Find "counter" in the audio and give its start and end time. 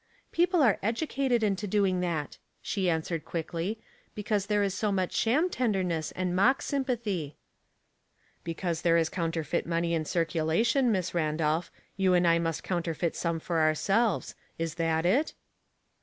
12.63-12.95